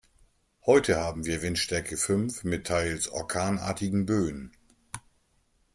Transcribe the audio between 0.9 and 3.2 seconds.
haben wir Windstärke fünf mit teils